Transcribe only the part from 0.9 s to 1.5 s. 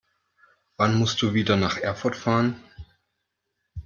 musst du